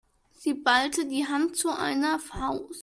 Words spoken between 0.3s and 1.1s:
Sie ballte